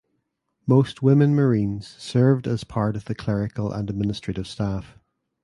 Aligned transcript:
Most 0.65 1.03
women 1.03 1.35
Marines 1.35 1.85
served 1.99 2.47
as 2.47 2.63
part 2.63 2.95
of 2.95 3.05
the 3.05 3.13
clerical 3.13 3.71
and 3.71 3.87
administrative 3.87 4.47
staff. 4.47 4.97